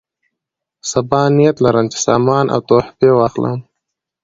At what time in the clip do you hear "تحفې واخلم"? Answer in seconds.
2.69-3.59